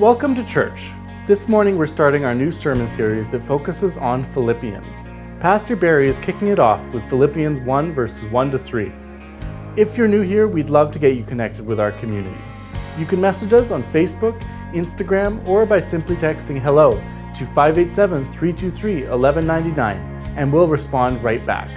[0.00, 0.90] Welcome to church.
[1.26, 5.08] This morning we're starting our new sermon series that focuses on Philippians.
[5.40, 8.92] Pastor Barry is kicking it off with Philippians 1 verses 1 to 3.
[9.74, 12.36] If you're new here, we'd love to get you connected with our community.
[12.98, 14.38] You can message us on Facebook,
[14.72, 19.96] Instagram, or by simply texting hello to 587 323 1199
[20.36, 21.70] and we'll respond right back.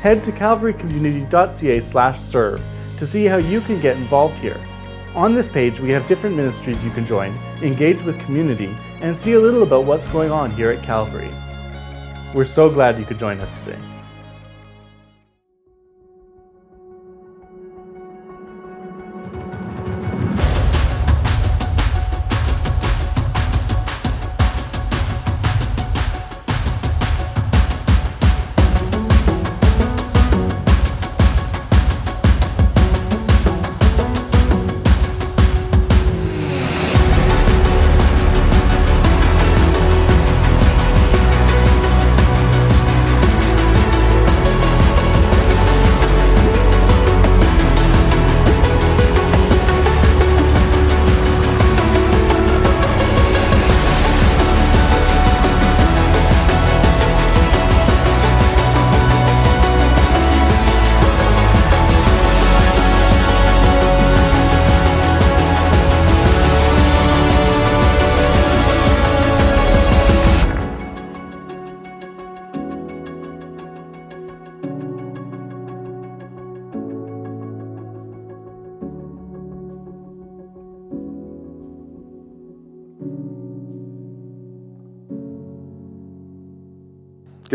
[0.00, 2.62] Head to calvarycommunity.ca/serve
[2.96, 4.58] to see how you can get involved here.
[5.18, 9.32] On this page, we have different ministries you can join, engage with community, and see
[9.32, 11.34] a little about what's going on here at Calvary.
[12.32, 13.80] We're so glad you could join us today.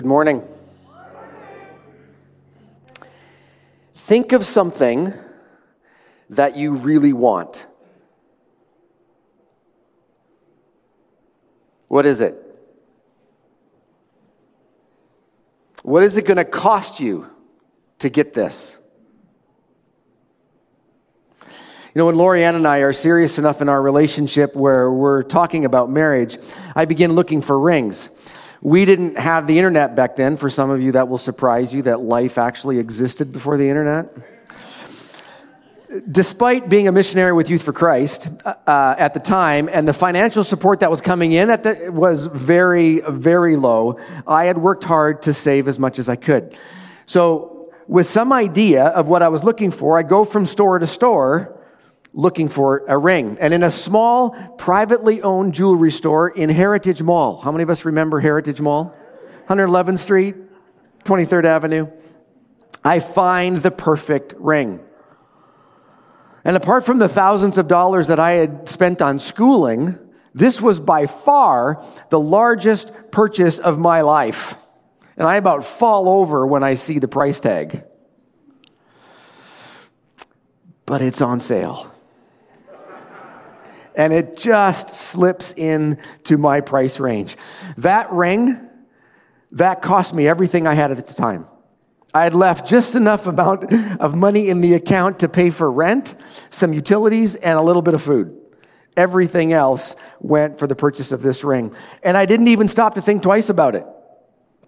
[0.03, 0.43] Good morning.
[3.93, 5.13] Think of something
[6.29, 7.65] that you really want.
[11.87, 12.35] What is it?
[15.83, 17.27] What is it going to cost you
[17.99, 18.75] to get this?
[21.39, 21.45] You
[21.95, 25.89] know, when Lorianne and I are serious enough in our relationship where we're talking about
[25.89, 26.37] marriage,
[26.75, 28.09] I begin looking for rings.
[28.63, 30.37] We didn't have the internet back then.
[30.37, 34.07] For some of you, that will surprise you that life actually existed before the internet.
[36.09, 39.93] Despite being a missionary with Youth for Christ uh, uh, at the time, and the
[39.93, 44.85] financial support that was coming in at the, was very, very low, I had worked
[44.85, 46.57] hard to save as much as I could.
[47.05, 50.87] So, with some idea of what I was looking for, I go from store to
[50.87, 51.52] store
[52.13, 53.37] looking for a ring.
[53.39, 57.41] And in a small, privately owned jewelry store in Heritage Mall.
[57.41, 58.95] How many of us remember Heritage Mall?
[59.47, 60.35] 111th Street,
[61.03, 61.87] 23rd Avenue.
[62.83, 64.79] I find the perfect ring.
[66.45, 69.97] And apart from the thousands of dollars that I had spent on schooling,
[70.33, 74.55] this was by far the largest purchase of my life.
[75.15, 77.83] And I about fall over when I see the price tag.
[80.85, 81.92] But it's on sale
[83.95, 87.37] and it just slips into my price range.
[87.77, 88.69] That ring,
[89.51, 91.45] that cost me everything I had at the time.
[92.13, 96.15] I had left just enough amount of money in the account to pay for rent,
[96.49, 98.39] some utilities, and a little bit of food.
[98.95, 101.73] Everything else went for the purchase of this ring.
[102.03, 103.85] And I didn't even stop to think twice about it.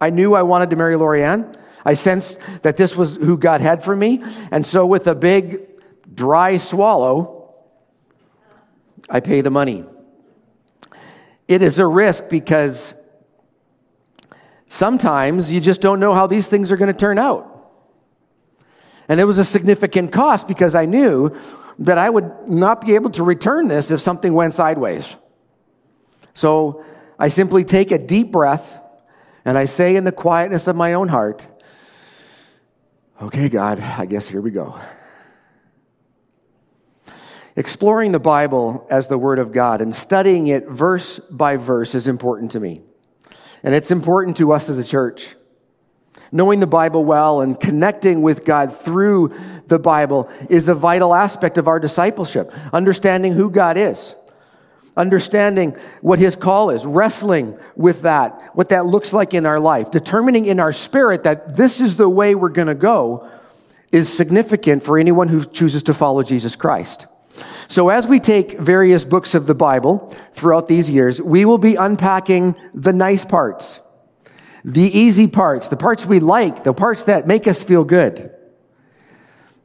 [0.00, 1.54] I knew I wanted to marry Lorianne.
[1.84, 4.24] I sensed that this was who God had for me.
[4.50, 5.60] And so, with a big
[6.12, 7.35] dry swallow,
[9.08, 9.84] I pay the money.
[11.48, 12.94] It is a risk because
[14.68, 17.52] sometimes you just don't know how these things are going to turn out.
[19.08, 21.36] And it was a significant cost because I knew
[21.78, 25.14] that I would not be able to return this if something went sideways.
[26.34, 26.84] So
[27.18, 28.80] I simply take a deep breath
[29.44, 31.46] and I say in the quietness of my own heart,
[33.20, 34.78] Okay, God, I guess here we go.
[37.56, 42.06] Exploring the Bible as the Word of God and studying it verse by verse is
[42.06, 42.82] important to me.
[43.62, 45.34] And it's important to us as a church.
[46.30, 49.34] Knowing the Bible well and connecting with God through
[49.68, 52.52] the Bible is a vital aspect of our discipleship.
[52.74, 54.14] Understanding who God is,
[54.94, 59.90] understanding what His call is, wrestling with that, what that looks like in our life,
[59.90, 63.30] determining in our spirit that this is the way we're going to go
[63.92, 67.06] is significant for anyone who chooses to follow Jesus Christ.
[67.68, 71.74] So, as we take various books of the Bible throughout these years, we will be
[71.74, 73.80] unpacking the nice parts,
[74.64, 78.32] the easy parts, the parts we like, the parts that make us feel good.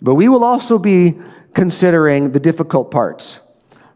[0.01, 1.19] But we will also be
[1.53, 3.39] considering the difficult parts,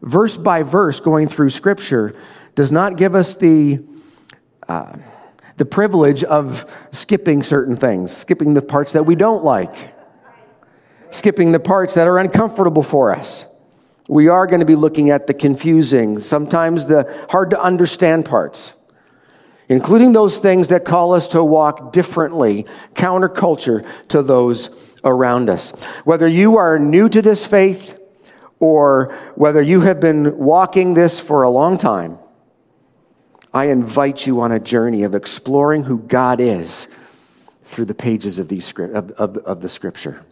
[0.02, 2.14] verse by verse going through Scripture
[2.54, 3.84] does not give us the,
[4.68, 4.96] uh,
[5.56, 9.94] the privilege of skipping certain things, skipping the parts that we don't like,
[11.10, 13.46] skipping the parts that are uncomfortable for us.
[14.08, 18.74] We are going to be looking at the confusing, sometimes the hard to understand parts,
[19.68, 25.84] including those things that call us to walk differently, counterculture to those around us.
[26.04, 27.98] Whether you are new to this faith
[28.60, 32.18] or whether you have been walking this for a long time,
[33.52, 36.88] I invite you on a journey of exploring who God is
[37.64, 40.24] through the pages of, these, of, of, of the scripture.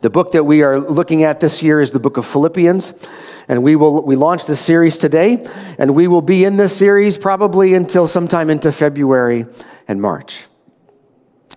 [0.00, 3.06] The book that we are looking at this year is the book of Philippians.
[3.48, 5.44] And we will we launch this series today,
[5.76, 9.44] and we will be in this series probably until sometime into February
[9.88, 10.44] and March.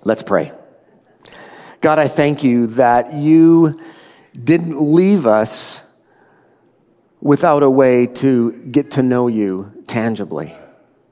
[0.04, 0.52] Let's pray.
[1.82, 3.80] God, I thank you that you
[4.34, 5.82] didn't leave us
[7.22, 10.56] without a way to get to know you tangibly.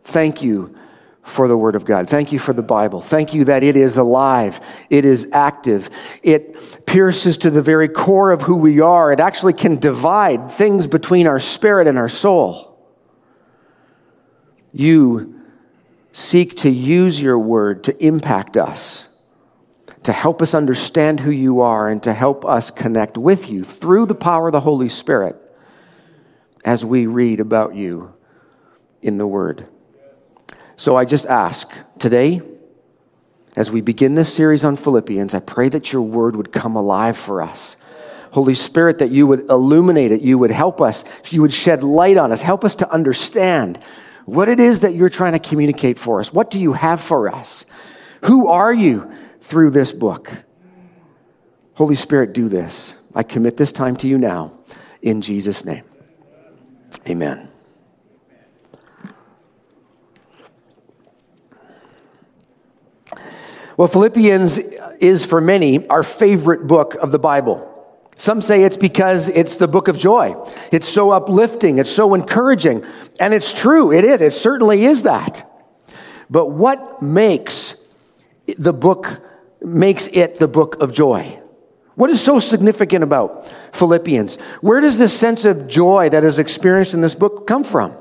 [0.04, 0.76] Thank you
[1.24, 2.10] for the Word of God.
[2.10, 3.02] Thank you for the Bible.
[3.02, 4.60] Thank you that it is alive,
[4.90, 5.90] it is active,
[6.24, 9.12] it pierces to the very core of who we are.
[9.12, 12.68] It actually can divide things between our spirit and our soul.
[14.74, 15.42] You
[16.12, 19.08] seek to use your Word to impact us
[20.04, 24.06] to help us understand who you are and to help us connect with you through
[24.08, 25.36] the power of the Holy Spirit
[26.66, 28.14] as we read about you
[29.02, 29.68] in the Word.
[30.82, 32.42] So I just ask today,
[33.56, 37.16] as we begin this series on Philippians, I pray that your Word would come alive
[37.16, 37.78] for us.
[38.32, 42.18] Holy Spirit, that you would illuminate it, you would help us, you would shed light
[42.18, 43.78] on us, help us to understand
[44.26, 46.34] what it is that you're trying to communicate for us.
[46.34, 47.68] What do you have for us?
[48.24, 49.12] Who are you?
[49.40, 50.32] through this book.
[51.76, 52.96] Holy Spirit, do this.
[53.14, 54.58] I commit this time to you now
[55.04, 55.84] in Jesus' name.
[57.08, 57.51] Amen.
[63.78, 64.60] Well, Philippians
[65.00, 67.68] is for many our favorite book of the Bible.
[68.18, 70.36] Some say it's because it's the book of joy.
[70.72, 72.86] It's so uplifting, it's so encouraging.
[73.20, 74.22] And it's true, it is.
[74.22, 75.44] It certainly is that.
[76.30, 77.76] But what makes
[78.58, 79.22] the book
[79.62, 81.40] makes it the book of joy.
[81.96, 84.38] What is so significant about Philippians?
[84.62, 87.92] Where does this sense of joy that is experienced in this book come from?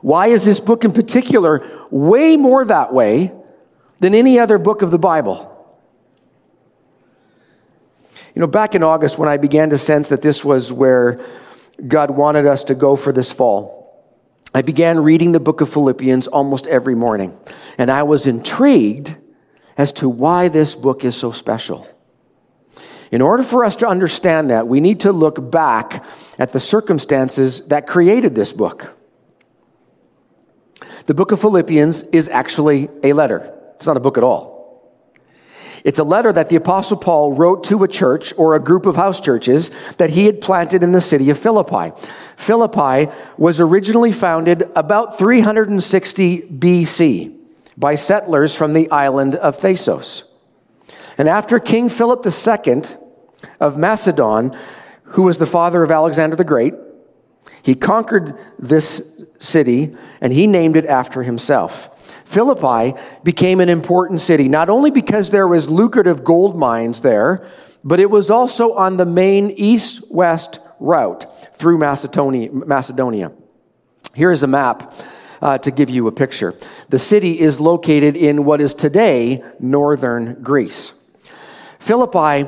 [0.00, 3.32] Why is this book in particular way more that way
[3.98, 5.54] than any other book of the Bible?
[8.34, 11.20] You know, back in August when I began to sense that this was where
[11.86, 13.78] God wanted us to go for this fall,
[14.54, 17.38] I began reading the book of Philippians almost every morning.
[17.76, 19.16] And I was intrigued
[19.76, 21.86] as to why this book is so special.
[23.10, 26.04] In order for us to understand that, we need to look back
[26.38, 28.96] at the circumstances that created this book.
[31.06, 33.57] The book of Philippians is actually a letter.
[33.78, 34.58] It's not a book at all.
[35.84, 38.96] It's a letter that the Apostle Paul wrote to a church or a group of
[38.96, 41.92] house churches that he had planted in the city of Philippi.
[42.36, 47.38] Philippi was originally founded about 360 BC
[47.76, 50.24] by settlers from the island of Thasos.
[51.16, 52.82] And after King Philip II
[53.60, 54.56] of Macedon,
[55.04, 56.74] who was the father of Alexander the Great,
[57.62, 61.94] he conquered this city and he named it after himself.
[62.28, 62.92] Philippi
[63.24, 67.48] became an important city, not only because there was lucrative gold mines there,
[67.82, 71.24] but it was also on the main east-west route
[71.56, 73.32] through Macedonia.
[74.14, 74.92] Here is a map
[75.40, 76.54] uh, to give you a picture.
[76.90, 80.92] The city is located in what is today northern Greece.
[81.78, 82.46] Philippi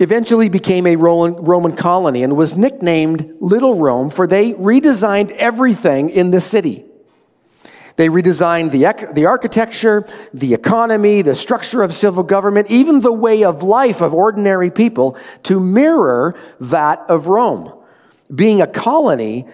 [0.00, 6.32] eventually became a Roman colony and was nicknamed Little Rome, for they redesigned everything in
[6.32, 6.84] the city.
[8.00, 13.44] They redesigned the, the architecture, the economy, the structure of civil government, even the way
[13.44, 17.78] of life of ordinary people to mirror that of Rome.
[18.34, 19.46] Being a colony,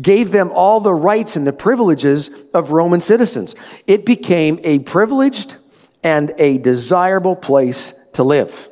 [0.00, 3.54] gave them all the rights and the privileges of Roman citizens.
[3.86, 5.54] It became a privileged
[6.02, 8.68] and a desirable place to live.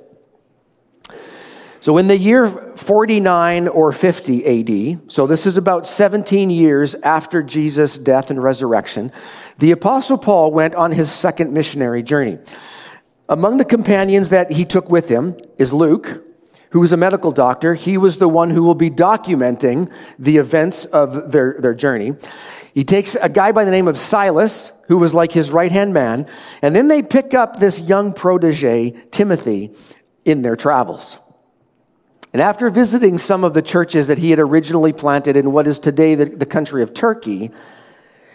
[1.82, 7.42] So, in the year 49 or 50 AD, so this is about 17 years after
[7.42, 9.10] Jesus' death and resurrection,
[9.56, 12.38] the Apostle Paul went on his second missionary journey.
[13.30, 16.22] Among the companions that he took with him is Luke,
[16.70, 17.72] who was a medical doctor.
[17.72, 22.12] He was the one who will be documenting the events of their, their journey.
[22.75, 25.94] He takes a guy by the name of Silas, who was like his right hand
[25.94, 26.26] man,
[26.60, 29.70] and then they pick up this young protege, Timothy,
[30.26, 31.16] in their travels.
[32.32, 35.78] And after visiting some of the churches that he had originally planted in what is
[35.78, 37.50] today the, the country of Turkey,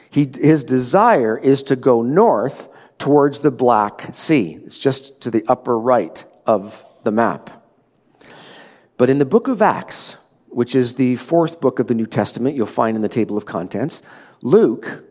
[0.09, 4.59] he, his desire is to go north towards the Black Sea.
[4.63, 7.49] It's just to the upper right of the map.
[8.97, 12.55] But in the book of Acts, which is the fourth book of the New Testament,
[12.55, 14.03] you'll find in the table of contents,
[14.41, 15.03] Luke,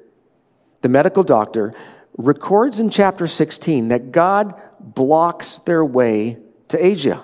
[0.82, 1.74] the medical doctor,
[2.16, 6.38] records in chapter 16 that God blocks their way
[6.68, 7.22] to Asia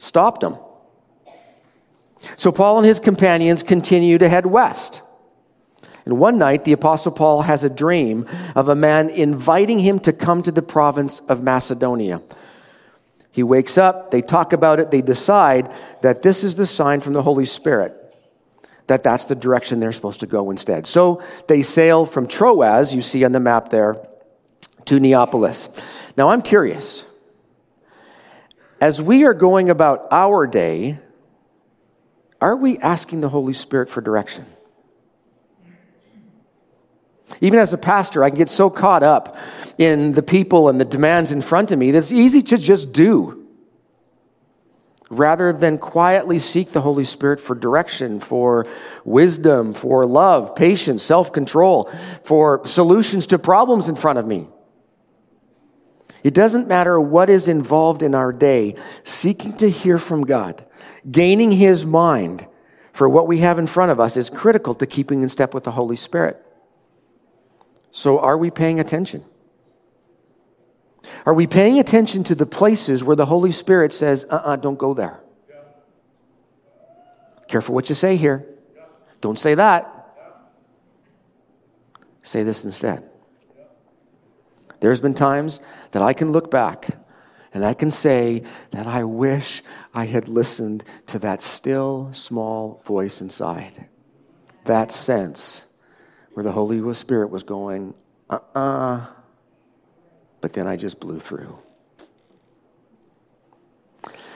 [0.00, 0.58] stopped them.
[2.36, 5.02] So Paul and his companions continue to head west.
[6.04, 8.26] And one night, the Apostle Paul has a dream
[8.56, 12.22] of a man inviting him to come to the province of Macedonia.
[13.30, 15.70] He wakes up, they talk about it, they decide
[16.02, 17.94] that this is the sign from the Holy Spirit,
[18.88, 20.86] that that's the direction they're supposed to go instead.
[20.86, 24.04] So they sail from Troas, you see on the map there,
[24.86, 25.68] to Neapolis.
[26.16, 27.04] Now I'm curious
[28.80, 30.98] as we are going about our day,
[32.40, 34.46] are we asking the Holy Spirit for direction?
[37.40, 39.36] Even as a pastor, I can get so caught up
[39.78, 42.92] in the people and the demands in front of me that it's easy to just
[42.92, 43.46] do
[45.10, 48.66] rather than quietly seek the Holy Spirit for direction, for
[49.04, 51.84] wisdom, for love, patience, self control,
[52.24, 54.48] for solutions to problems in front of me.
[56.22, 60.64] It doesn't matter what is involved in our day, seeking to hear from God,
[61.10, 62.46] gaining His mind
[62.92, 65.64] for what we have in front of us is critical to keeping in step with
[65.64, 66.44] the Holy Spirit.
[67.90, 69.24] So, are we paying attention?
[71.24, 74.56] Are we paying attention to the places where the Holy Spirit says, uh uh-uh, uh,
[74.56, 75.20] do not go there?
[77.48, 78.46] Careful what you say here.
[79.20, 79.96] Don't say that.
[82.22, 83.09] Say this instead.
[84.80, 85.60] There's been times
[85.92, 86.88] that I can look back
[87.52, 93.20] and I can say that I wish I had listened to that still small voice
[93.20, 93.88] inside.
[94.64, 95.64] That sense
[96.32, 97.94] where the Holy Spirit was going,
[98.28, 98.60] uh uh-uh.
[98.60, 99.06] uh,
[100.40, 101.58] but then I just blew through.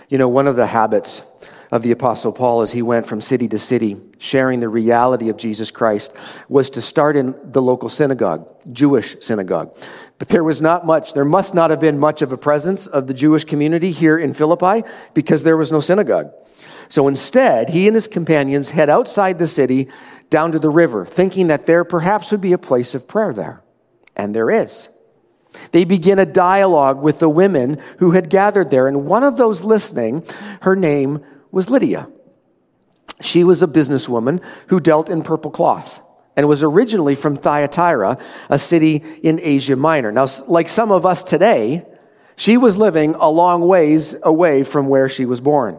[0.08, 1.22] You know, one of the habits
[1.70, 5.36] of the Apostle Paul as he went from city to city, sharing the reality of
[5.36, 6.16] Jesus Christ,
[6.48, 9.76] was to start in the local synagogue, Jewish synagogue.
[10.18, 13.06] But there was not much, there must not have been much of a presence of
[13.06, 16.33] the Jewish community here in Philippi because there was no synagogue.
[16.88, 19.88] So instead, he and his companions head outside the city
[20.30, 23.62] down to the river, thinking that there perhaps would be a place of prayer there.
[24.16, 24.88] And there is.
[25.73, 29.64] They begin a dialogue with the women who had gathered there, and one of those
[29.64, 30.25] listening,
[30.62, 32.09] her name was Lydia.
[33.21, 36.00] She was a businesswoman who dealt in purple cloth
[36.37, 40.12] and was originally from Thyatira, a city in Asia Minor.
[40.12, 41.87] Now, like some of us today,
[42.37, 45.79] she was living a long ways away from where she was born.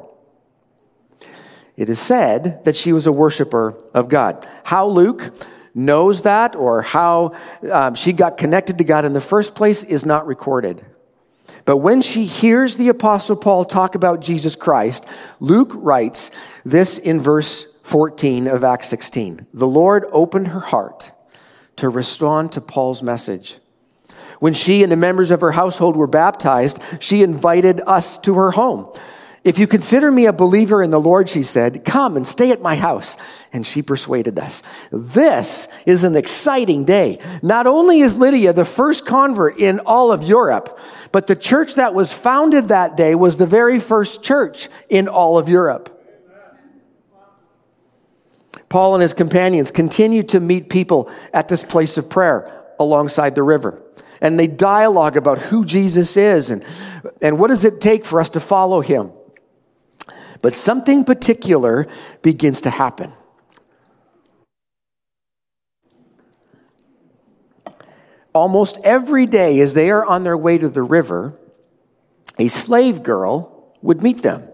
[1.75, 4.47] It is said that she was a worshiper of God.
[4.63, 5.33] How Luke
[5.73, 7.35] knows that or how
[7.69, 10.85] um, she got connected to God in the first place is not recorded.
[11.65, 15.05] But when she hears the Apostle Paul talk about Jesus Christ,
[15.39, 16.31] Luke writes
[16.63, 19.45] this in verse 14 of Acts 16.
[19.53, 21.11] The Lord opened her heart
[21.75, 23.59] to respond to Paul's message.
[24.39, 28.49] When she and the members of her household were baptized, she invited us to her
[28.49, 28.91] home.
[29.43, 32.59] If you consider me a believer in the Lord, she said, come and stay at
[32.59, 33.17] my house.
[33.53, 34.63] And she persuaded us.
[34.91, 37.19] This is an exciting day.
[37.43, 40.79] Not only is Lydia the first convert in all of Europe,
[41.11, 45.37] but the church that was founded that day was the very first church in all
[45.37, 45.94] of Europe.
[48.75, 53.41] Paul and his companions continued to meet people at this place of prayer alongside the
[53.41, 53.81] river.
[54.19, 56.61] And they dialogue about who Jesus is and,
[57.21, 59.13] and what does it take for us to follow him.
[60.41, 61.87] But something particular
[62.21, 63.13] begins to happen.
[68.33, 71.39] Almost every day, as they are on their way to the river,
[72.37, 74.49] a slave girl would meet them.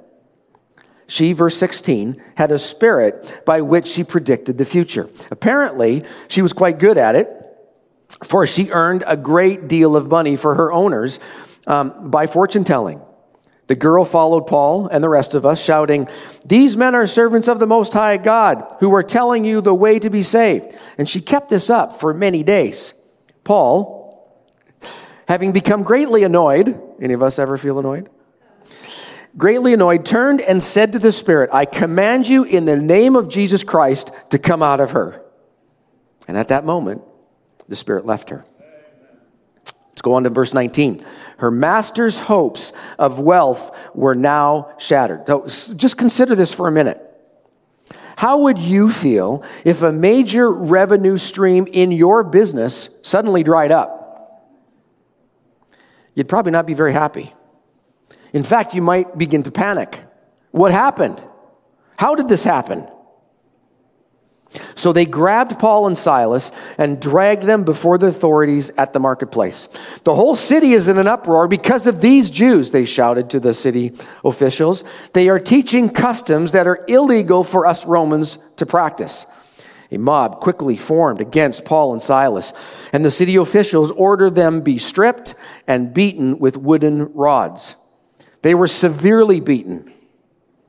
[1.12, 5.10] She, verse 16, had a spirit by which she predicted the future.
[5.30, 7.28] Apparently, she was quite good at it,
[8.24, 11.20] for she earned a great deal of money for her owners
[11.68, 13.02] um, by fortune telling.
[13.68, 16.08] The girl followed Paul and the rest of us, shouting,
[16.46, 20.00] These men are servants of the Most High God, who are telling you the way
[20.00, 20.78] to be saved.
[20.98, 22.94] And she kept this up for many days.
[23.44, 24.34] Paul,
[25.28, 28.08] having become greatly annoyed, any of us ever feel annoyed?
[29.38, 33.30] Greatly annoyed, turned and said to the Spirit, I command you in the name of
[33.30, 35.24] Jesus Christ to come out of her.
[36.28, 37.02] And at that moment,
[37.70, 38.46] the Spirit left her.
[39.90, 41.06] Let's go on to verse 19.
[41.38, 45.28] Her master's hopes of wealth were now shattered.
[45.28, 47.02] So just consider this for a minute.
[48.18, 53.98] How would you feel if a major revenue stream in your business suddenly dried up?
[56.14, 57.34] You'd probably not be very happy.
[58.34, 60.04] In fact, you might begin to panic.
[60.52, 61.22] What happened?
[61.98, 62.88] How did this happen?
[64.76, 69.68] So they grabbed Paul and Silas and dragged them before the authorities at the marketplace.
[70.04, 73.54] The whole city is in an uproar because of these Jews, they shouted to the
[73.54, 73.94] city
[74.26, 74.84] officials.
[75.14, 79.26] They are teaching customs that are illegal for us Romans to practice.
[79.90, 82.54] A mob quickly formed against Paul and Silas,
[82.94, 85.34] and the city officials ordered them be stripped
[85.68, 87.76] and beaten with wooden rods.
[88.42, 89.94] They were severely beaten,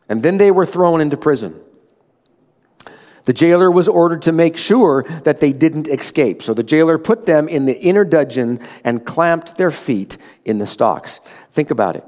[0.08, 1.58] and then they were thrown into prison.
[3.24, 6.42] The jailer was ordered to make sure that they didn't escape.
[6.42, 10.66] So the jailer put them in the inner dungeon and clamped their feet in the
[10.66, 11.18] stocks.
[11.52, 12.04] Think about it.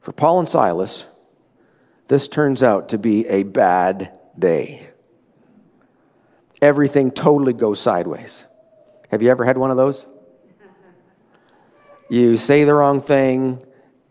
[0.00, 1.06] For Paul and Silas,
[2.08, 4.88] this turns out to be a bad day.
[6.60, 8.44] Everything totally goes sideways.
[9.10, 10.04] Have you ever had one of those?
[12.10, 13.62] You say the wrong thing,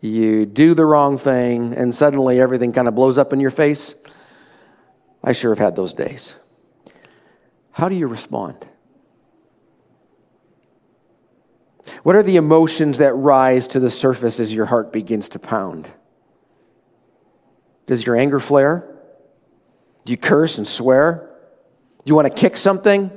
[0.02, 3.96] you do the wrong thing, and suddenly everything kind of blows up in your face.
[5.24, 6.36] I sure have had those days.
[7.72, 8.66] How do you respond?
[12.04, 15.90] What are the emotions that rise to the surface as your heart begins to pound?
[17.86, 18.88] Does your anger flare?
[20.06, 21.30] Do you curse and swear?
[22.04, 23.08] Do you want to kick something?
[23.08, 23.16] Do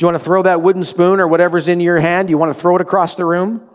[0.00, 2.28] you want to throw that wooden spoon or whatever's in your hand?
[2.28, 3.68] Do you want to throw it across the room?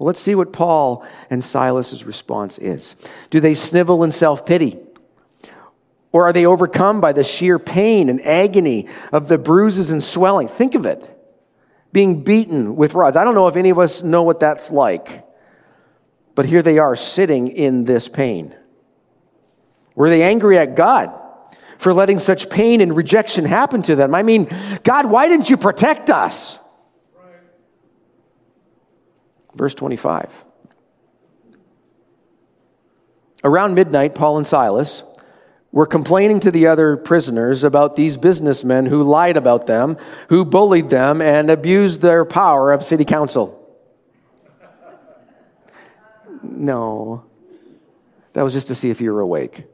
[0.00, 2.94] Well, let's see what Paul and Silas's response is.
[3.28, 4.78] Do they snivel in self pity?
[6.10, 10.48] Or are they overcome by the sheer pain and agony of the bruises and swelling?
[10.48, 11.06] Think of it
[11.92, 13.18] being beaten with rods.
[13.18, 15.22] I don't know if any of us know what that's like,
[16.34, 18.56] but here they are sitting in this pain.
[19.94, 21.12] Were they angry at God
[21.76, 24.14] for letting such pain and rejection happen to them?
[24.14, 24.48] I mean,
[24.82, 26.58] God, why didn't you protect us?
[29.54, 30.44] Verse 25.
[33.42, 35.02] Around midnight, Paul and Silas
[35.72, 39.96] were complaining to the other prisoners about these businessmen who lied about them,
[40.28, 43.56] who bullied them, and abused their power of city council.
[46.42, 47.24] No,
[48.32, 49.64] that was just to see if you were awake.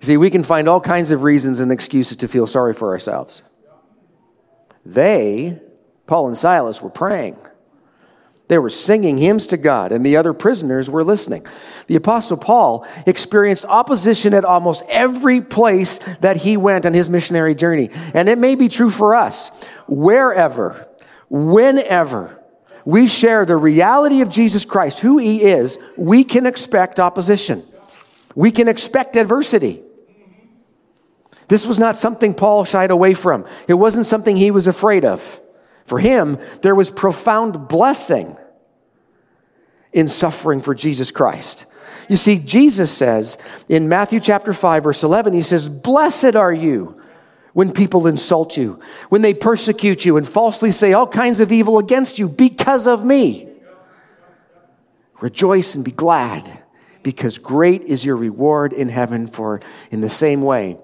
[0.00, 3.42] See, we can find all kinds of reasons and excuses to feel sorry for ourselves.
[4.84, 5.60] They,
[6.06, 7.36] Paul and Silas, were praying.
[8.48, 11.46] They were singing hymns to God, and the other prisoners were listening.
[11.86, 17.54] The Apostle Paul experienced opposition at almost every place that he went on his missionary
[17.54, 17.88] journey.
[18.12, 19.64] And it may be true for us.
[19.86, 20.88] Wherever,
[21.30, 22.42] whenever
[22.84, 27.62] we share the reality of Jesus Christ, who he is, we can expect opposition.
[28.34, 29.82] We can expect adversity.
[31.48, 35.40] This was not something Paul shied away from, it wasn't something he was afraid of.
[35.84, 38.36] For him, there was profound blessing
[39.92, 41.66] in suffering for Jesus Christ.
[42.08, 47.00] You see, Jesus says in Matthew chapter 5, verse 11, he says, Blessed are you
[47.52, 51.78] when people insult you, when they persecute you and falsely say all kinds of evil
[51.78, 53.48] against you because of me.
[55.20, 56.64] Rejoice and be glad,
[57.02, 60.78] because great is your reward in heaven, for in the same way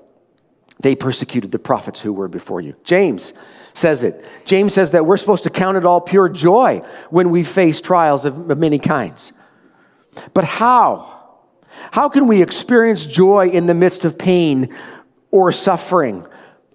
[0.81, 2.77] they persecuted the prophets who were before you.
[2.85, 3.33] James
[3.79, 4.25] says it.
[4.45, 8.25] James says that we're supposed to count it all pure joy when we face trials
[8.25, 9.33] of, many kinds.
[10.35, 11.39] But how?
[11.93, 14.75] How can we experience joy in the midst of pain
[15.31, 16.27] or suffering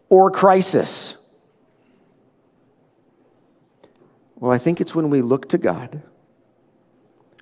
[0.10, 1.18] or crisis?
[4.36, 6.02] Well, I think it's when we look to God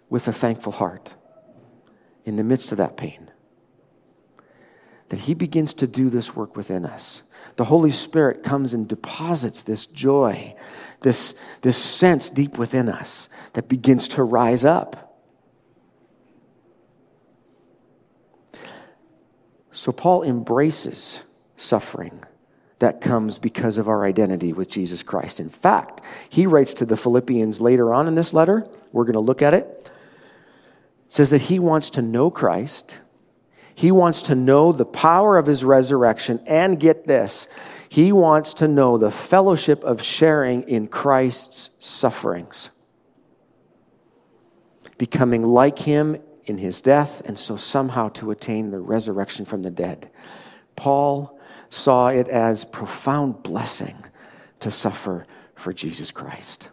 [0.10, 1.16] with a thankful heart
[2.26, 3.32] in the midst of that pain
[5.08, 7.24] that He begins to do this work within us
[7.56, 10.56] the Holy Spirit comes and deposits this joy,
[11.02, 15.20] this, this sense deep within us that begins to rise up.
[19.72, 21.24] So Paul embraces
[21.56, 22.24] suffering
[22.80, 25.40] that comes because of our identity with Jesus Christ.
[25.40, 29.20] In fact, he writes to the Philippians later on in this letter, we're going to
[29.20, 29.92] look at it,
[31.08, 32.98] says that he wants to know Christ
[33.76, 37.48] he wants to know the power of his resurrection and get this.
[37.90, 42.70] He wants to know the fellowship of sharing in Christ's sufferings,
[44.98, 49.72] becoming like him in his death, and so somehow to attain the resurrection from the
[49.72, 50.10] dead.
[50.76, 53.96] Paul saw it as profound blessing
[54.60, 56.70] to suffer for Jesus Christ.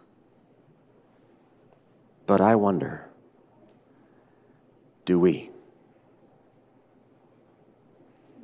[2.25, 3.05] But I wonder
[5.05, 5.49] do we?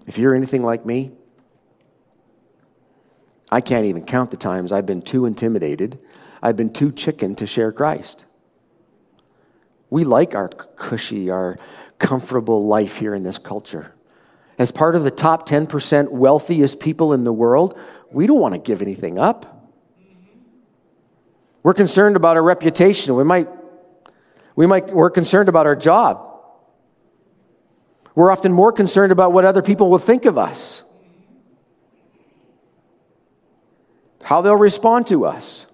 [0.06, 1.12] If you're anything like me,
[3.52, 6.00] I can't even count the times I've been too intimidated,
[6.42, 8.26] I've been too chicken to share Christ.
[9.90, 11.58] We like our cushy, our
[12.00, 13.94] comfortable life here in this culture.
[14.58, 17.80] As part of the top 10% wealthiest people in the world,
[18.12, 19.72] we don't want to give anything up.
[21.62, 23.16] We're concerned about our reputation.
[23.16, 23.48] We might,
[24.56, 26.35] we might, we're concerned about our job.
[28.16, 30.84] We're often more concerned about what other people will think of us,
[34.24, 35.68] how they'll respond to us.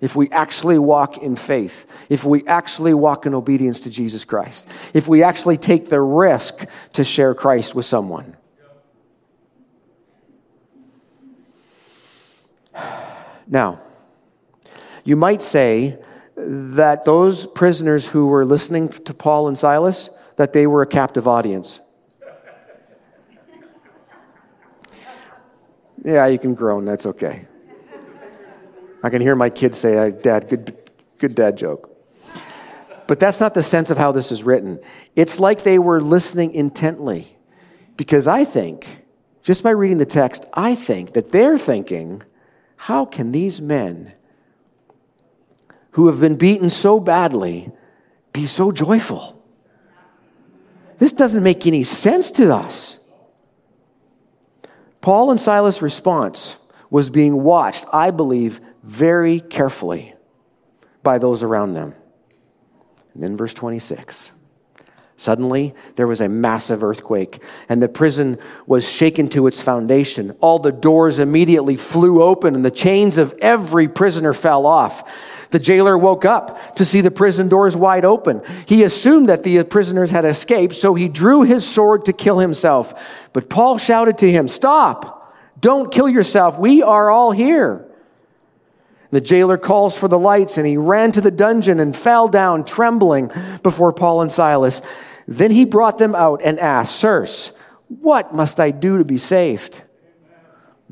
[0.00, 4.68] If we actually walk in faith, if we actually walk in obedience to Jesus Christ,
[4.92, 8.36] if we actually take the risk to share Christ with someone.
[13.46, 13.80] Now,
[15.04, 15.98] you might say
[16.34, 21.28] that those prisoners who were listening to Paul and Silas that they were a captive
[21.28, 21.80] audience.
[26.04, 27.46] Yeah, you can groan, that's okay.
[29.04, 30.76] I can hear my kids say, Dad, good,
[31.18, 31.88] good dad joke.
[33.06, 34.80] But that's not the sense of how this is written.
[35.16, 37.36] It's like they were listening intently.
[37.96, 39.04] Because I think,
[39.42, 42.22] just by reading the text, I think that they're thinking,
[42.76, 44.12] how can these men
[45.92, 47.70] who have been beaten so badly
[48.32, 49.41] be so joyful?
[51.02, 52.96] This doesn't make any sense to us.
[55.00, 56.54] Paul and Silas' response
[56.90, 60.14] was being watched, I believe, very carefully
[61.02, 61.96] by those around them.
[63.14, 64.30] And then, verse 26.
[65.16, 68.38] Suddenly, there was a massive earthquake, and the prison
[68.68, 70.36] was shaken to its foundation.
[70.40, 75.31] All the doors immediately flew open, and the chains of every prisoner fell off.
[75.52, 78.40] The jailer woke up to see the prison doors wide open.
[78.66, 83.28] He assumed that the prisoners had escaped, so he drew his sword to kill himself.
[83.34, 85.20] But Paul shouted to him, Stop!
[85.60, 86.58] Don't kill yourself.
[86.58, 87.86] We are all here.
[89.10, 92.64] The jailer calls for the lights, and he ran to the dungeon and fell down
[92.64, 93.30] trembling
[93.62, 94.80] before Paul and Silas.
[95.28, 97.52] Then he brought them out and asked, Sirs,
[97.88, 99.82] what must I do to be saved?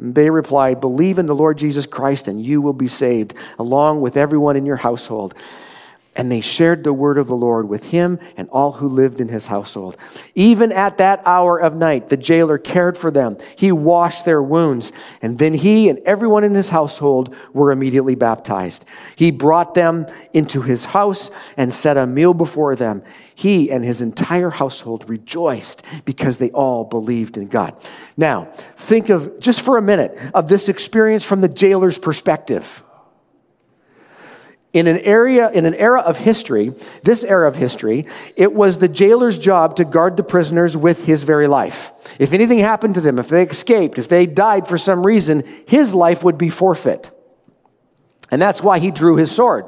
[0.02, 4.16] They replied, Believe in the Lord Jesus Christ and you will be saved, along with
[4.16, 5.34] everyone in your household.
[6.20, 9.28] And they shared the word of the Lord with him and all who lived in
[9.28, 9.96] his household.
[10.34, 13.38] Even at that hour of night, the jailer cared for them.
[13.56, 14.92] He washed their wounds.
[15.22, 18.84] And then he and everyone in his household were immediately baptized.
[19.16, 20.04] He brought them
[20.34, 23.02] into his house and set a meal before them.
[23.34, 27.82] He and his entire household rejoiced because they all believed in God.
[28.18, 28.44] Now,
[28.76, 32.84] think of just for a minute of this experience from the jailer's perspective
[34.72, 38.06] in an area in an era of history this era of history
[38.36, 41.92] it was the jailer's job to guard the prisoners with his very life.
[42.18, 45.94] If anything happened to them if they escaped if they died for some reason his
[45.94, 47.10] life would be forfeit.
[48.30, 49.66] And that's why he drew his sword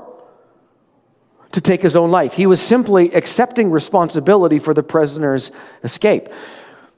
[1.51, 2.35] to take his own life.
[2.35, 5.51] He was simply accepting responsibility for the prisoner's
[5.83, 6.29] escape.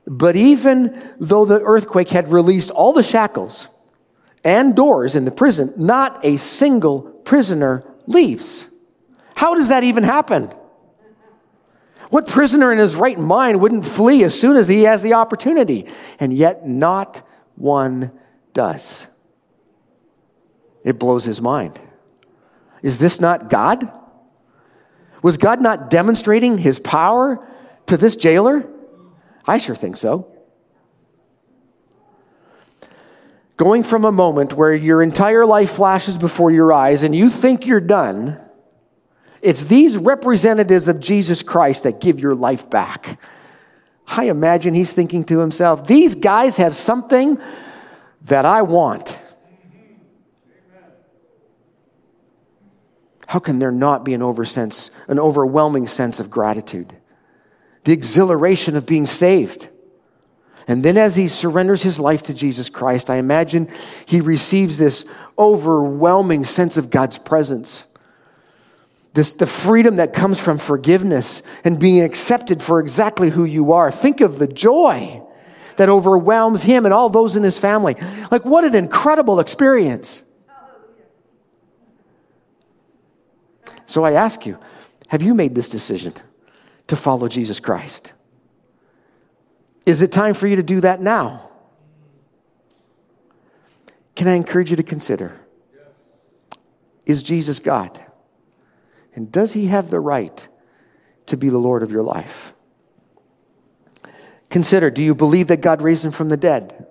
[0.06, 3.68] But even though the earthquake had released all the shackles
[4.44, 8.66] and doors in the prison not a single prisoner leaves.
[9.34, 10.50] How does that even happen?
[12.10, 15.86] What prisoner in his right mind wouldn't flee as soon as he has the opportunity?
[16.20, 18.12] And yet, not one
[18.52, 19.06] does.
[20.84, 21.80] It blows his mind.
[22.82, 23.90] Is this not God?
[25.22, 27.48] Was God not demonstrating his power
[27.86, 28.68] to this jailer?
[29.46, 30.33] I sure think so.
[33.64, 37.66] Going from a moment where your entire life flashes before your eyes and you think
[37.66, 38.38] you're done,
[39.40, 43.18] it's these representatives of Jesus Christ that give your life back.
[44.06, 47.40] I imagine he's thinking to himself, these guys have something
[48.26, 49.18] that I want.
[53.26, 56.94] How can there not be an oversense, an overwhelming sense of gratitude?
[57.84, 59.70] The exhilaration of being saved.
[60.66, 63.68] And then, as he surrenders his life to Jesus Christ, I imagine
[64.06, 65.04] he receives this
[65.38, 67.84] overwhelming sense of God's presence.
[69.12, 73.92] This, the freedom that comes from forgiveness and being accepted for exactly who you are.
[73.92, 75.22] Think of the joy
[75.76, 77.94] that overwhelms him and all those in his family.
[78.30, 80.22] Like, what an incredible experience.
[83.84, 84.58] So I ask you,
[85.08, 86.14] have you made this decision
[86.86, 88.13] to follow Jesus Christ?
[89.86, 91.50] Is it time for you to do that now?
[94.16, 95.40] Can I encourage you to consider
[97.06, 98.00] is Jesus God?
[99.14, 100.48] And does he have the right
[101.26, 102.54] to be the Lord of your life?
[104.48, 106.86] Consider do you believe that God raised him from the dead?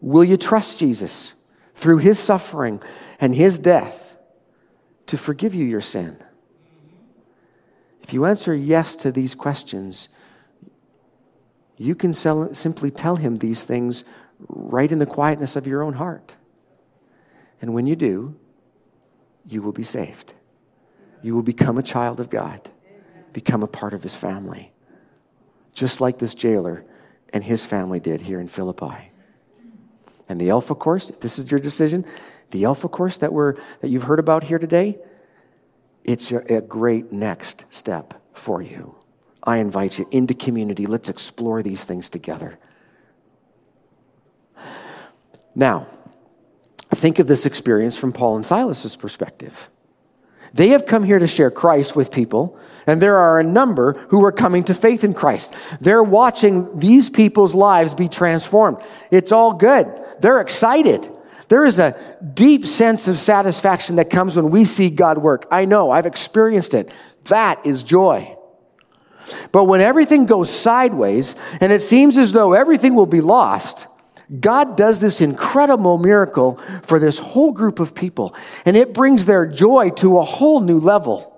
[0.00, 1.34] Will you trust Jesus
[1.74, 2.80] through his suffering
[3.18, 4.16] and his death
[5.06, 6.18] to forgive you your sin?
[8.02, 10.08] If you answer yes to these questions,
[11.76, 14.04] you can sell, simply tell him these things
[14.48, 16.36] right in the quietness of your own heart.
[17.60, 18.36] And when you do,
[19.46, 20.34] you will be saved.
[21.22, 22.68] You will become a child of God,
[23.32, 24.72] become a part of his family,
[25.72, 26.84] just like this jailer
[27.32, 29.12] and his family did here in Philippi.
[30.28, 32.04] And the Alpha course, if this is your decision,
[32.50, 34.98] the Alpha course that, we're, that you've heard about here today,
[36.04, 38.95] it's a, a great next step for you.
[39.46, 40.86] I invite you into community.
[40.86, 42.58] Let's explore these things together.
[45.54, 45.86] Now,
[46.94, 49.70] think of this experience from Paul and Silas's perspective.
[50.52, 54.24] They have come here to share Christ with people, and there are a number who
[54.24, 55.54] are coming to faith in Christ.
[55.80, 58.78] They're watching these people's lives be transformed.
[59.10, 59.86] It's all good.
[60.20, 61.10] They're excited.
[61.48, 61.96] There is a
[62.34, 65.46] deep sense of satisfaction that comes when we see God work.
[65.50, 66.90] I know, I've experienced it.
[67.24, 68.35] That is joy.
[69.52, 73.88] But when everything goes sideways and it seems as though everything will be lost,
[74.40, 78.34] God does this incredible miracle for this whole group of people,
[78.64, 81.32] and it brings their joy to a whole new level.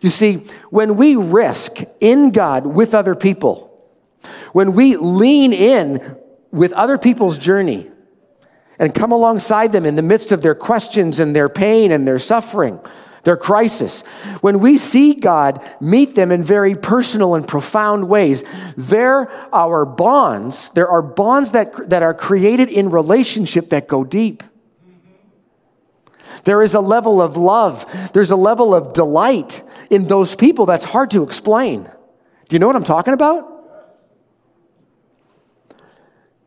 [0.00, 0.36] You see,
[0.70, 3.68] when we risk in God with other people,
[4.52, 6.16] when we lean in
[6.50, 7.88] with other people's journey
[8.78, 12.18] and come alongside them in the midst of their questions and their pain and their
[12.18, 12.80] suffering,
[13.22, 14.02] their crisis.
[14.40, 18.44] When we see God meet them in very personal and profound ways,
[18.76, 24.42] there are bonds, there are bonds that, that are created in relationship that go deep.
[26.44, 30.84] There is a level of love, there's a level of delight in those people that's
[30.84, 31.84] hard to explain.
[32.48, 33.48] Do you know what I'm talking about?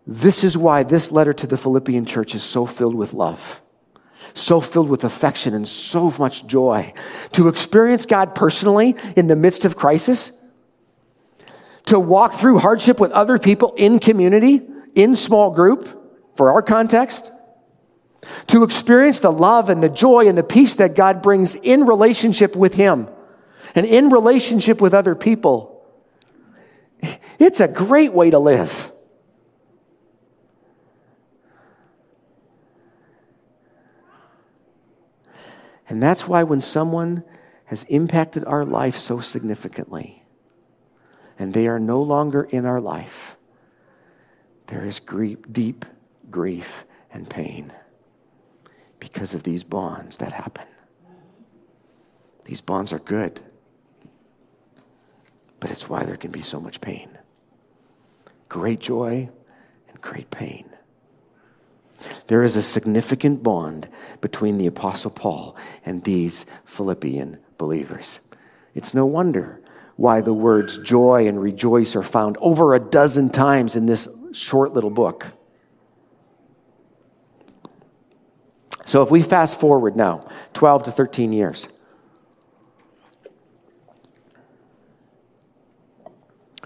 [0.05, 3.62] This is why this letter to the Philippian church is so filled with love
[4.33, 6.93] so filled with affection and so much joy.
[7.33, 10.31] To experience God personally in the midst of crisis,
[11.85, 14.61] to walk through hardship with other people in community,
[14.95, 15.99] in small group,
[16.35, 17.31] for our context,
[18.47, 22.55] to experience the love and the joy and the peace that God brings in relationship
[22.55, 23.07] with Him
[23.75, 25.85] and in relationship with other people.
[27.37, 28.92] It's a great way to live.
[35.93, 37.23] And that's why when someone
[37.65, 40.23] has impacted our life so significantly
[41.38, 43.38] and they are no longer in our life,
[44.65, 45.86] there is grief, deep
[46.32, 47.71] grief and pain
[48.99, 50.65] because of these bonds that happen.
[52.45, 53.39] These bonds are good,
[55.60, 57.19] but it's why there can be so much pain.
[58.49, 59.29] Great joy
[59.89, 60.72] and great pain.
[62.27, 63.89] There is a significant bond
[64.21, 68.19] between the Apostle Paul and these Philippian believers.
[68.73, 69.61] It's no wonder
[69.95, 74.73] why the words joy and rejoice are found over a dozen times in this short
[74.73, 75.27] little book.
[78.85, 81.69] So if we fast forward now, 12 to 13 years,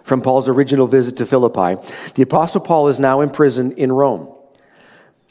[0.04, 1.76] from Paul's original visit to Philippi,
[2.15, 4.34] the Apostle Paul is now in prison in Rome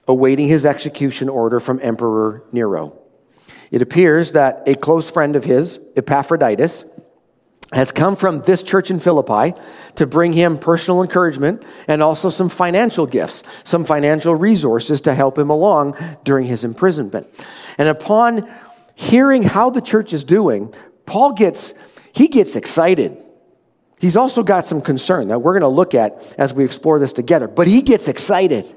[0.09, 2.99] awaiting his execution order from Emperor Nero.
[3.71, 6.85] It appears that a close friend of his, Epaphroditus,
[7.73, 9.59] has come from this church in Philippi
[9.97, 15.37] to bring him personal encouragement and also some financial gifts, some financial resources to help
[15.37, 17.27] him along during his imprisonment.
[17.77, 18.49] And upon
[18.95, 20.73] hearing how the church is doing,
[21.07, 21.75] Paul gets
[22.13, 23.25] he gets excited.
[23.99, 27.13] He's also got some concern that we're going to look at as we explore this
[27.13, 28.75] together, but he gets excited.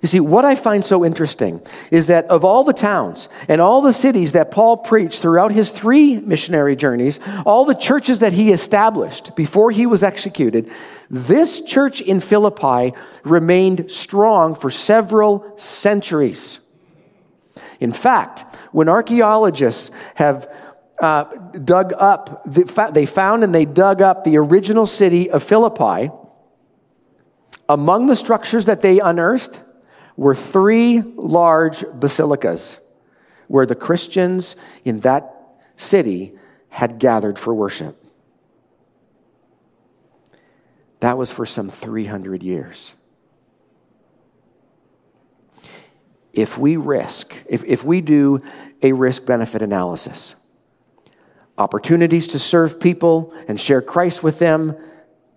[0.00, 3.80] You see, what I find so interesting is that of all the towns and all
[3.80, 8.52] the cities that Paul preached throughout his three missionary journeys, all the churches that he
[8.52, 10.70] established before he was executed,
[11.10, 16.60] this church in Philippi remained strong for several centuries.
[17.80, 20.48] In fact, when archaeologists have
[21.00, 21.24] uh,
[21.64, 26.10] dug up, the, they found and they dug up the original city of Philippi,
[27.68, 29.62] among the structures that they unearthed,
[30.18, 32.78] were three large basilicas
[33.46, 35.34] where the Christians in that
[35.76, 36.34] city
[36.68, 37.96] had gathered for worship.
[41.00, 42.94] That was for some 300 years.
[46.38, 48.40] if we risk, if, if we do
[48.80, 50.36] a risk benefit analysis.
[51.58, 54.76] Opportunities to serve people and share Christ with them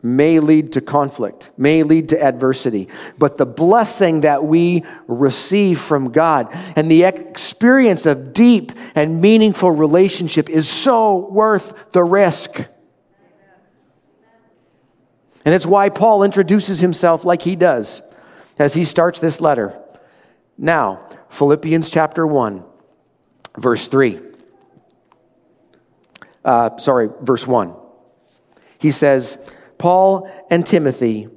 [0.04, 2.90] may lead to conflict, may lead to adversity.
[3.18, 9.72] But the blessing that we receive from God and the experience of deep and meaningful
[9.72, 12.66] relationship is so worth the risk.
[15.44, 18.02] And it's why Paul introduces himself like he does
[18.60, 19.80] as he starts this letter.
[20.58, 22.64] Now, Philippians chapter 1,
[23.58, 24.20] verse 3.
[26.44, 27.74] Uh, sorry, verse 1.
[28.80, 31.28] He says, Paul and Timothy,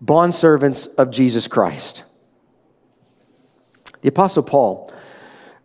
[0.00, 2.04] bondservants of Jesus Christ.
[4.02, 4.92] The Apostle Paul,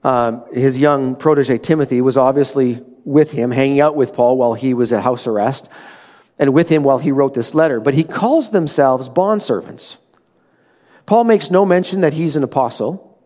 [0.03, 4.73] um, his young protege Timothy, was obviously with him, hanging out with Paul while he
[4.73, 5.69] was at house arrest,
[6.39, 7.79] and with him while he wrote this letter.
[7.79, 9.97] But he calls themselves bondservants.
[11.05, 13.21] Paul makes no mention that he's an apostle,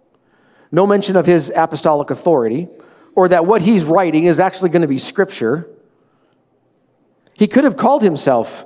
[0.73, 2.67] no mention of his apostolic authority,
[3.15, 5.69] or that what he's writing is actually going to be scripture.
[7.41, 8.65] He could have called himself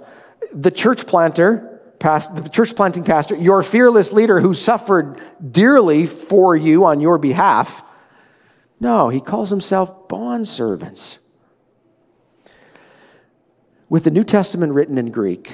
[0.52, 5.18] the church planter, past, the church planting pastor, your fearless leader who suffered
[5.50, 7.86] dearly for you on your behalf.
[8.82, 11.20] No, he calls himself bond servants.
[13.88, 15.54] With the New Testament written in Greek,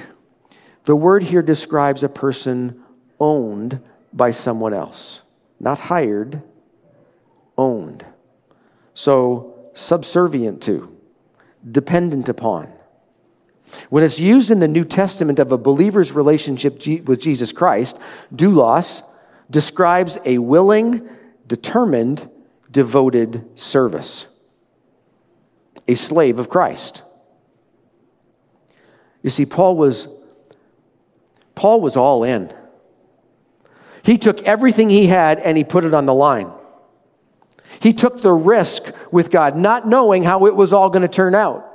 [0.85, 2.81] the word here describes a person
[3.19, 3.81] owned
[4.11, 5.21] by someone else,
[5.59, 6.41] not hired,
[7.55, 8.03] owned.
[8.95, 10.97] So, subservient to,
[11.71, 12.80] dependent upon.
[13.89, 17.99] When it's used in the New Testament of a believer's relationship with Jesus Christ,
[18.33, 19.01] doulos
[19.49, 21.07] describes a willing,
[21.47, 22.29] determined,
[22.69, 24.27] devoted service.
[25.87, 27.03] A slave of Christ.
[29.23, 30.07] You see, Paul was
[31.55, 32.51] Paul was all in.
[34.03, 36.51] He took everything he had and he put it on the line.
[37.79, 41.35] He took the risk with God, not knowing how it was all going to turn
[41.35, 41.70] out.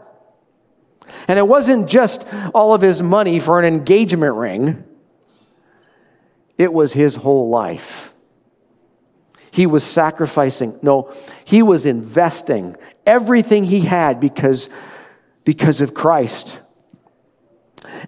[1.28, 4.84] And it wasn't just all of his money for an engagement ring,
[6.58, 8.12] it was his whole life.
[9.50, 11.12] He was sacrificing, no,
[11.44, 14.68] he was investing everything he had because,
[15.44, 16.60] because of Christ.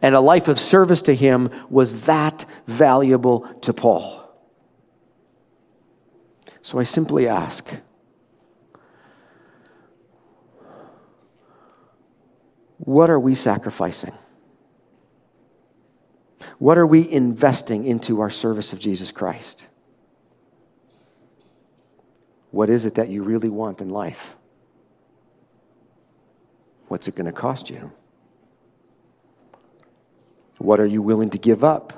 [0.03, 4.29] And a life of service to him was that valuable to Paul.
[6.61, 7.67] So I simply ask
[12.89, 14.15] What are we sacrificing?
[16.59, 19.67] What are we investing into our service of Jesus Christ?
[22.51, 24.37] What is it that you really want in life?
[26.87, 27.93] What's it going to cost you?
[30.57, 31.93] What are you willing to give up?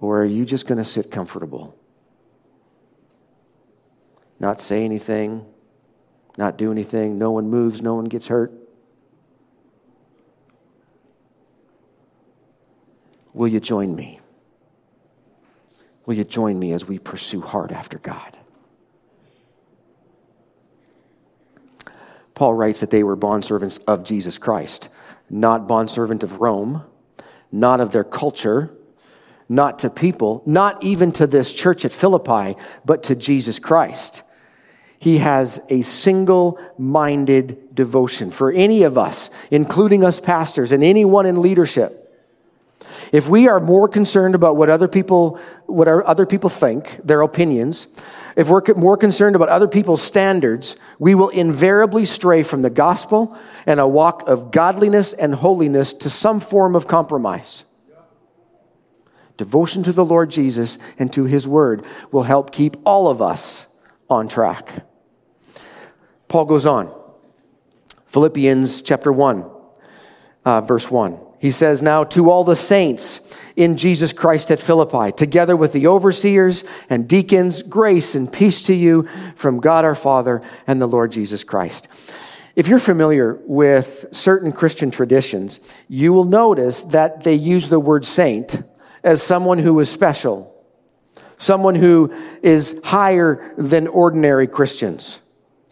[0.00, 1.74] Or are you just going to sit comfortable?
[4.38, 5.46] Not say anything,
[6.36, 7.18] not do anything.
[7.18, 8.52] No one moves, no one gets hurt.
[13.32, 14.20] Will you join me?
[16.06, 18.38] Will you join me as we pursue hard after God?
[22.34, 24.88] Paul writes that they were bondservants of Jesus Christ,
[25.30, 26.84] not bondservant of Rome,
[27.52, 28.76] not of their culture,
[29.48, 34.23] not to people, not even to this church at Philippi, but to Jesus Christ
[35.04, 41.26] he has a single minded devotion for any of us, including us pastors and anyone
[41.26, 42.10] in leadership.
[43.12, 47.86] If we are more concerned about what other people, what other people think, their opinions,
[48.34, 53.36] if we're more concerned about other people's standards, we will invariably stray from the gospel
[53.66, 57.64] and a walk of godliness and holiness to some form of compromise.
[59.36, 63.66] Devotion to the Lord Jesus and to his word will help keep all of us
[64.08, 64.86] on track.
[66.34, 66.92] Paul goes on.
[68.06, 69.48] Philippians chapter 1,
[70.44, 71.16] uh, verse 1.
[71.38, 75.86] He says, Now to all the saints in Jesus Christ at Philippi, together with the
[75.86, 79.04] overseers and deacons, grace and peace to you
[79.36, 81.86] from God our Father and the Lord Jesus Christ.
[82.56, 88.04] If you're familiar with certain Christian traditions, you will notice that they use the word
[88.04, 88.60] saint
[89.04, 90.52] as someone who is special,
[91.38, 92.12] someone who
[92.42, 95.20] is higher than ordinary Christians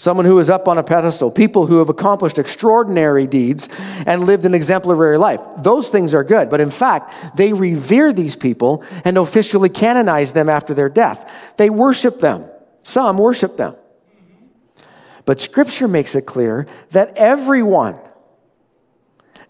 [0.03, 3.69] someone who is up on a pedestal, people who have accomplished extraordinary deeds
[4.05, 5.41] and lived an exemplary life.
[5.59, 10.49] Those things are good, but in fact, they revere these people and officially canonize them
[10.49, 11.55] after their death.
[11.57, 12.51] They worship them.
[12.83, 13.77] Some worship them.
[15.25, 17.95] But scripture makes it clear that everyone,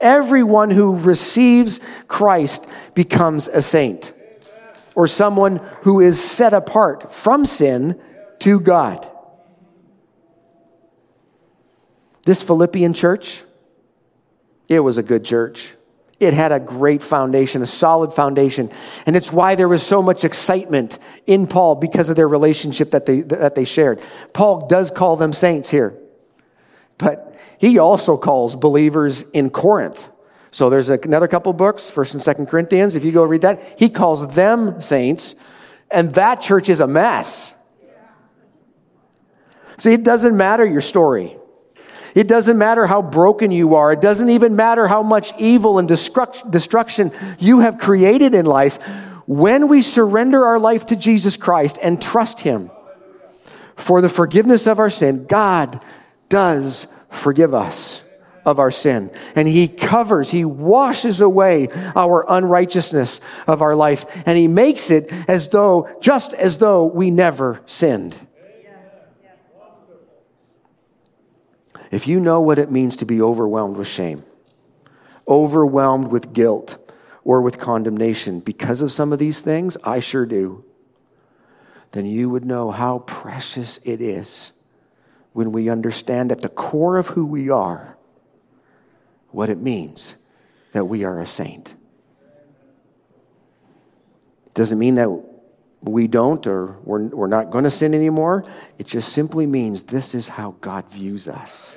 [0.02, 4.12] everyone who receives Christ becomes a saint.
[4.94, 7.98] or someone who is set apart from sin
[8.40, 9.08] to God.
[12.24, 13.42] This Philippian church,
[14.68, 15.74] it was a good church.
[16.20, 18.70] It had a great foundation, a solid foundation.
[19.06, 23.06] And it's why there was so much excitement in Paul because of their relationship that
[23.06, 24.00] they, that they shared.
[24.32, 25.98] Paul does call them saints here,
[26.96, 30.08] but he also calls believers in Corinth.
[30.52, 32.94] So there's another couple books, First and Second Corinthians.
[32.94, 35.34] If you go read that, he calls them saints,
[35.90, 37.54] and that church is a mess.
[39.78, 41.36] See, it doesn't matter your story.
[42.14, 43.92] It doesn't matter how broken you are.
[43.92, 48.78] It doesn't even matter how much evil and destruction you have created in life.
[49.26, 52.70] When we surrender our life to Jesus Christ and trust Him
[53.76, 55.82] for the forgiveness of our sin, God
[56.28, 58.02] does forgive us
[58.44, 59.10] of our sin.
[59.34, 64.26] And He covers, He washes away our unrighteousness of our life.
[64.26, 68.14] And He makes it as though, just as though we never sinned.
[71.92, 74.24] If you know what it means to be overwhelmed with shame,
[75.28, 76.78] overwhelmed with guilt,
[77.22, 80.64] or with condemnation because of some of these things, I sure do,
[81.92, 84.52] then you would know how precious it is
[85.34, 87.96] when we understand at the core of who we are
[89.30, 90.16] what it means
[90.72, 91.74] that we are a saint.
[94.46, 95.08] It doesn't mean that
[95.82, 98.44] we don't or we're, we're not going to sin anymore.
[98.78, 101.76] It just simply means this is how God views us.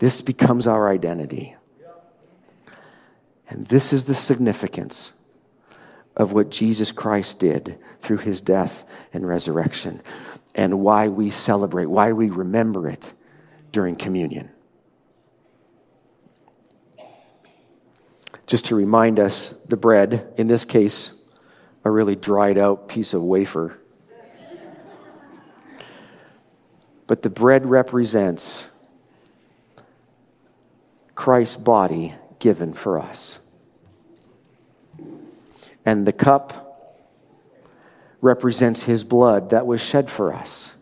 [0.00, 1.54] This becomes our identity.
[3.50, 5.12] And this is the significance
[6.16, 10.00] of what Jesus Christ did through his death and resurrection,
[10.54, 13.12] and why we celebrate, why we remember it
[13.72, 14.50] during communion.
[18.46, 21.12] Just to remind us, the bread, in this case,
[21.84, 23.78] a really dried out piece of wafer.
[27.06, 28.69] But the bread represents
[31.20, 33.38] Christ's body given for us.
[35.84, 36.96] And the cup
[38.22, 40.74] represents his blood that was shed for us.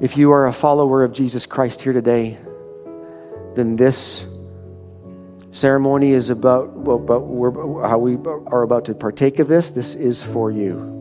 [0.00, 2.36] If you are a follower of Jesus Christ here today,
[3.54, 4.26] then this
[5.52, 9.70] ceremony is about, well, how we are about to partake of this.
[9.70, 10.98] This is for you.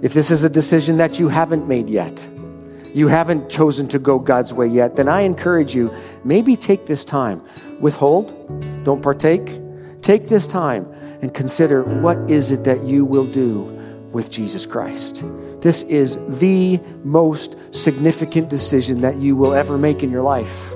[0.00, 2.26] If this is a decision that you haven't made yet,
[2.94, 5.92] you haven't chosen to go God's way yet, then I encourage you
[6.24, 7.42] maybe take this time.
[7.80, 9.60] Withhold, don't partake.
[10.02, 10.86] Take this time
[11.22, 13.62] and consider what is it that you will do
[14.12, 15.24] with Jesus Christ.
[15.60, 20.74] This is the most significant decision that you will ever make in your life.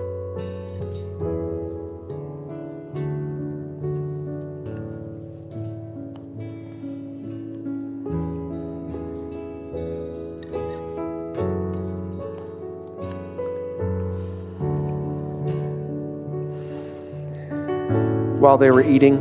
[18.46, 19.16] While they were eating,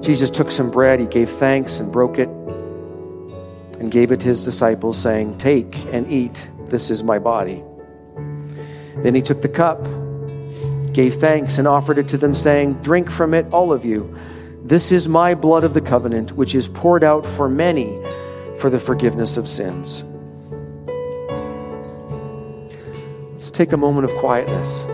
[0.00, 2.28] Jesus took some bread, he gave thanks and broke it
[3.80, 7.64] and gave it to his disciples, saying, Take and eat, this is my body.
[8.98, 9.82] Then he took the cup,
[10.92, 14.16] gave thanks, and offered it to them, saying, Drink from it, all of you.
[14.62, 17.98] This is my blood of the covenant, which is poured out for many
[18.58, 20.04] for the forgiveness of sins.
[23.32, 24.84] Let's take a moment of quietness.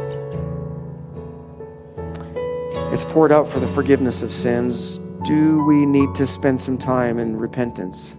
[2.93, 4.99] It's poured out for the forgiveness of sins.
[5.25, 8.17] Do we need to spend some time in repentance?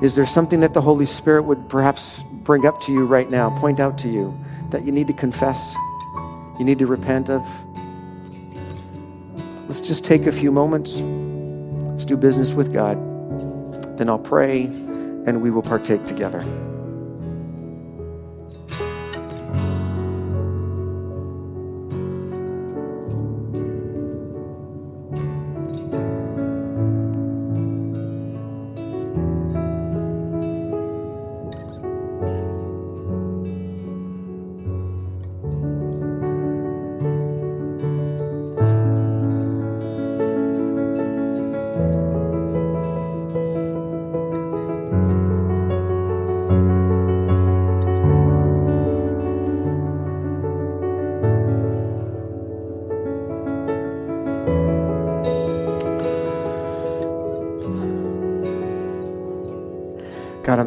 [0.00, 3.50] Is there something that the Holy Spirit would perhaps bring up to you right now,
[3.58, 4.34] point out to you
[4.70, 5.74] that you need to confess,
[6.58, 7.46] you need to repent of?
[9.68, 11.00] Let's just take a few moments.
[11.00, 12.96] Let's do business with God.
[13.98, 16.42] Then I'll pray and we will partake together.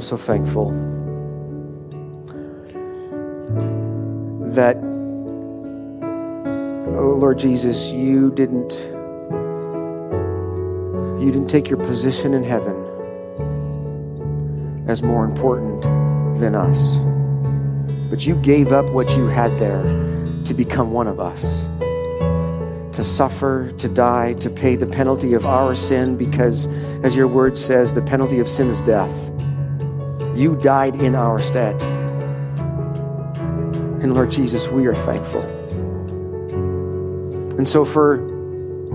[0.08, 0.72] So thankful
[4.54, 4.78] that
[6.96, 8.72] oh Lord Jesus, you didn't
[11.22, 12.76] you didn't take your position in heaven
[14.88, 15.82] as more important
[16.40, 16.96] than us.
[18.10, 19.84] But you gave up what you had there
[20.46, 21.64] to become one of us,
[22.96, 26.68] to suffer, to die, to pay the penalty of our sin, because,
[27.04, 29.37] as your word says, the penalty of sin is death.
[30.38, 31.82] You died in our stead.
[34.04, 35.42] And Lord Jesus, we are thankful.
[37.58, 38.20] And so, for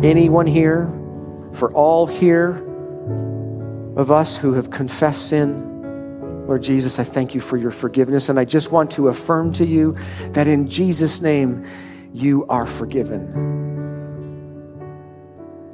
[0.04, 0.86] anyone here,
[1.52, 2.64] for all here
[3.96, 8.28] of us who have confessed sin, Lord Jesus, I thank you for your forgiveness.
[8.28, 9.96] And I just want to affirm to you
[10.34, 11.64] that in Jesus' name,
[12.14, 13.26] you are forgiven.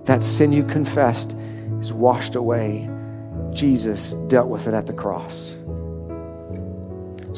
[0.05, 1.37] That sin you confessed
[1.79, 2.89] is washed away.
[3.53, 5.58] Jesus dealt with it at the cross.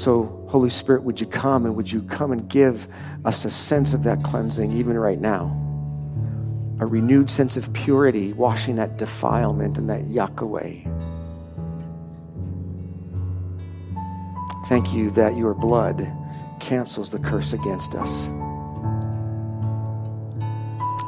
[0.01, 2.89] So, Holy Spirit, would you come and would you come and give
[3.27, 5.55] us a sense of that cleansing even right now?
[6.81, 10.89] A renewed sense of purity, washing that defilement and that yuck away.
[14.69, 16.11] Thank you that your blood
[16.61, 18.25] cancels the curse against us.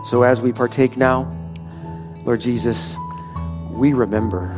[0.07, 1.35] So as we partake now,
[2.27, 2.95] Lord Jesus,
[3.71, 4.55] we remember.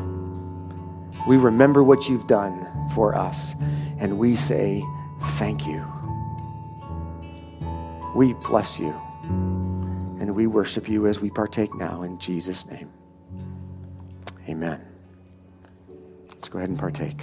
[1.28, 3.54] We remember what you've done for us,
[4.04, 4.84] and we say
[5.38, 5.82] thank you.
[8.14, 8.92] We bless you,
[10.20, 12.92] and we worship you as we partake now in Jesus' name.
[14.46, 14.84] Amen.
[16.28, 17.16] Let's go ahead and partake.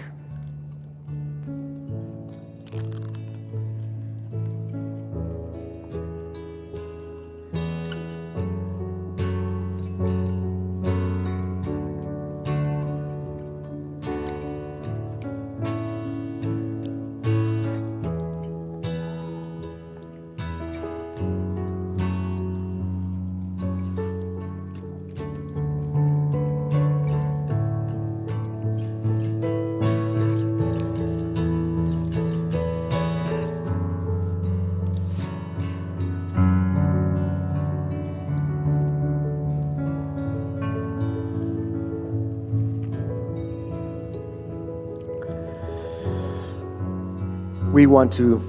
[47.92, 48.40] Want to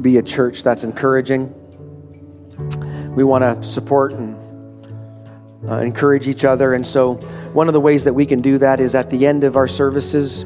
[0.00, 1.54] be a church that's encouraging.
[3.14, 4.36] We want to support and
[5.68, 6.74] uh, encourage each other.
[6.74, 7.14] And so,
[7.52, 9.68] one of the ways that we can do that is at the end of our
[9.68, 10.42] services,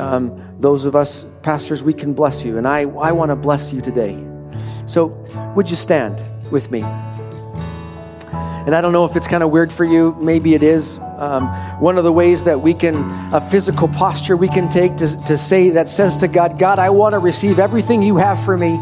[0.00, 2.58] um, those of us pastors, we can bless you.
[2.58, 4.22] And I, I want to bless you today.
[4.86, 5.06] So,
[5.54, 6.82] would you stand with me?
[8.66, 10.16] And I don't know if it's kind of weird for you.
[10.20, 10.98] Maybe it is.
[11.18, 11.48] Um,
[11.80, 12.94] one of the ways that we can,
[13.32, 16.90] a physical posture we can take to, to say, that says to God, God, I
[16.90, 18.78] want to receive everything you have for me.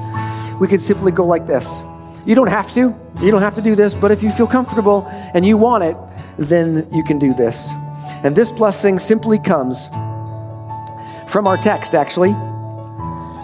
[0.61, 1.81] We can simply go like this.
[2.27, 2.95] You don't have to.
[3.21, 5.97] You don't have to do this, but if you feel comfortable and you want it,
[6.37, 7.73] then you can do this.
[8.25, 9.89] And this blessing simply comes
[11.29, 12.33] from our text, actually.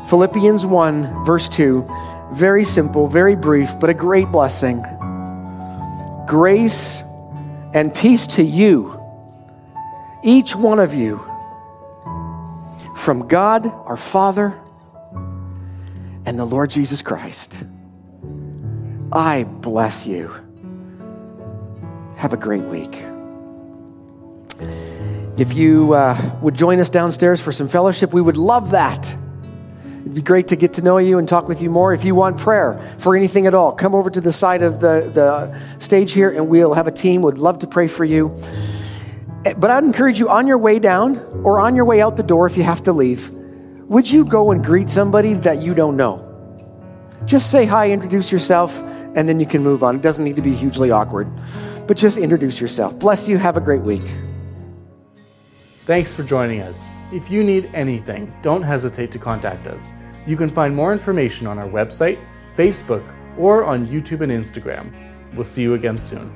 [0.09, 1.86] Philippians 1, verse 2.
[2.32, 4.82] Very simple, very brief, but a great blessing.
[6.26, 7.03] Grace
[7.73, 9.01] and peace to you,
[10.23, 11.18] each one of you,
[12.97, 14.59] from God our Father
[16.27, 17.62] and the Lord Jesus Christ.
[19.12, 20.31] I bless you.
[22.16, 23.03] Have a great week.
[25.39, 29.16] If you uh, would join us downstairs for some fellowship, we would love that.
[30.01, 31.93] It'd be great to get to know you and talk with you more.
[31.93, 35.11] If you want prayer for anything at all, come over to the side of the,
[35.13, 37.21] the stage here and we'll have a team.
[37.23, 38.35] Would love to pray for you.
[39.45, 42.23] Eh, but I'd encourage you on your way down or on your way out the
[42.23, 43.31] door if you have to leave,
[43.89, 46.27] would you go and greet somebody that you don't know?
[47.27, 48.81] Just say hi, introduce yourself,
[49.15, 49.97] and then you can move on.
[49.97, 51.29] It doesn't need to be hugely awkward,
[51.87, 52.99] but just introduce yourself.
[52.99, 53.37] Bless you.
[53.37, 54.05] Have a great week.
[55.91, 56.88] Thanks for joining us.
[57.12, 59.95] If you need anything, don't hesitate to contact us.
[60.24, 62.24] You can find more information on our website,
[62.55, 63.03] Facebook,
[63.36, 64.93] or on YouTube and Instagram.
[65.34, 66.32] We'll see you again soon.